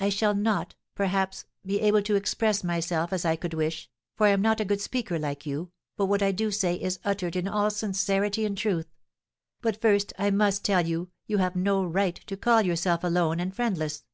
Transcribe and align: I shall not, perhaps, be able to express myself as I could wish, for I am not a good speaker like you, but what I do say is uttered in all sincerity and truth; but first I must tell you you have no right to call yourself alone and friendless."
I 0.00 0.08
shall 0.08 0.34
not, 0.34 0.74
perhaps, 0.94 1.44
be 1.62 1.82
able 1.82 2.00
to 2.00 2.14
express 2.14 2.64
myself 2.64 3.12
as 3.12 3.26
I 3.26 3.36
could 3.36 3.52
wish, 3.52 3.90
for 4.16 4.24
I 4.26 4.30
am 4.30 4.40
not 4.40 4.58
a 4.58 4.64
good 4.64 4.80
speaker 4.80 5.18
like 5.18 5.44
you, 5.44 5.70
but 5.98 6.06
what 6.06 6.22
I 6.22 6.32
do 6.32 6.50
say 6.50 6.76
is 6.80 6.98
uttered 7.04 7.36
in 7.36 7.46
all 7.46 7.68
sincerity 7.68 8.46
and 8.46 8.56
truth; 8.56 8.86
but 9.60 9.78
first 9.78 10.14
I 10.18 10.30
must 10.30 10.64
tell 10.64 10.86
you 10.86 11.10
you 11.26 11.36
have 11.44 11.56
no 11.56 11.84
right 11.84 12.14
to 12.26 12.38
call 12.38 12.62
yourself 12.62 13.04
alone 13.04 13.38
and 13.38 13.54
friendless." 13.54 14.04